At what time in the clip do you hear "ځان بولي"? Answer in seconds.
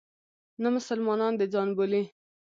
1.53-2.03